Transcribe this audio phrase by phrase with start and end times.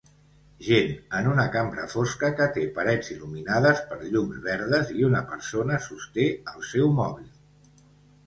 [0.67, 5.77] Gent en una cambra fosca que té parets il·luminades per llums verdes i una persona
[5.89, 7.29] sosté el seu mòbil